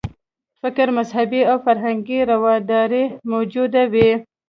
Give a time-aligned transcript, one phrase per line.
[0.61, 4.09] فکري، مذهبي او فرهنګي رواداري موجوده وي.